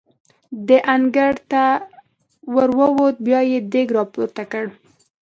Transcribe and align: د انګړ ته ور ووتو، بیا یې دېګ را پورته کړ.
د 0.67 0.69
انګړ 0.93 1.33
ته 1.51 1.63
ور 2.53 2.69
ووتو، 2.79 3.21
بیا 3.25 3.39
یې 3.51 3.59
دېګ 3.71 3.87
را 3.95 4.03
پورته 4.13 4.43
کړ. 4.51 4.65